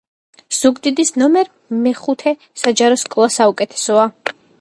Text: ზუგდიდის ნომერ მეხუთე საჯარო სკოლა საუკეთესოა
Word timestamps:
ზუგდიდის 0.59 1.11
ნომერ 1.23 1.51
მეხუთე 1.87 2.33
საჯარო 2.63 2.97
სკოლა 3.03 3.29
საუკეთესოა 3.37 4.09